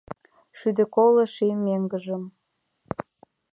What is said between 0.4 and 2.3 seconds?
Шӱдӧ коло ший меҥгыжым